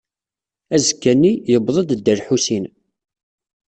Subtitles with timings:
[0.75, 2.65] Azekka-nni, yewweḍ-d Dda Lḥusin.